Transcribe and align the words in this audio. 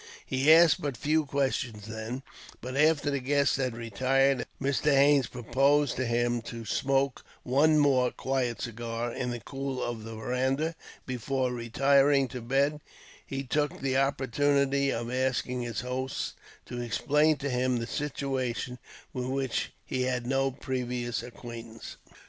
He 0.25 0.51
asked 0.51 0.81
but 0.81 0.97
few 0.97 1.27
questions, 1.27 1.85
then; 1.85 2.23
but 2.59 2.75
after 2.75 3.11
the 3.11 3.19
guests 3.19 3.57
had 3.57 3.77
retired, 3.77 4.37
and 4.37 4.45
Mr. 4.67 4.85
Haines 4.91 5.27
proposed 5.27 5.95
to 5.97 6.07
him 6.07 6.41
to 6.41 6.65
smoke 6.65 7.23
one 7.43 7.77
more 7.77 8.09
quiet 8.09 8.63
cigar, 8.63 9.13
in 9.13 9.29
the 9.29 9.39
cool 9.39 9.79
of 9.79 10.03
the 10.03 10.15
veranda, 10.15 10.73
before 11.05 11.53
retiring 11.53 12.27
to 12.29 12.41
bed; 12.41 12.81
he 13.23 13.43
took 13.43 13.79
the 13.79 13.95
opportunity 13.95 14.91
of 14.91 15.11
asking 15.11 15.61
his 15.61 15.81
host 15.81 16.33
to 16.65 16.81
explain 16.81 17.37
to 17.37 17.51
him 17.51 17.77
the 17.77 17.85
situation, 17.85 18.79
with 19.13 19.27
which 19.27 19.71
he 19.85 20.01
had 20.01 20.25
no 20.25 20.49
previous 20.49 21.21
acquaintance. 21.21 21.97